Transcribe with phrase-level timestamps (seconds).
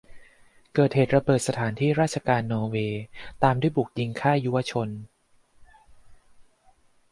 [0.73, 3.03] เกิดเหตุระเบิดสถานที่ราชการนอร์เวย์
[3.43, 4.89] ตามด้วยบุกยิงค่ายยุวชน